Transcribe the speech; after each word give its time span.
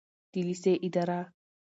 د 0.31 0.33
لیسې 0.47 0.73
اداره 0.85 1.19